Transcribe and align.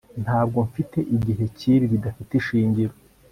ntabwo 0.23 0.59
mfite 0.69 0.97
igihe 1.15 1.43
cyibi 1.57 1.85
bidafite 1.93 2.31
ishingiro 2.35 2.93